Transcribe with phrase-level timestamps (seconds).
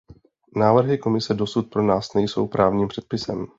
[0.55, 3.47] Návrhy Komise dosud pro nás nejsou právním předpisem.